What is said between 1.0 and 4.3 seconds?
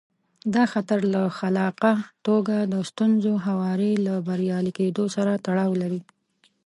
له خلاقه توګه د ستونزو هواري له